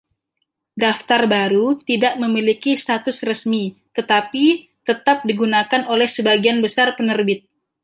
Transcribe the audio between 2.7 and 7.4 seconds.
status resmi, tetapi tetap digunakan oleh sebagian besar penerbit.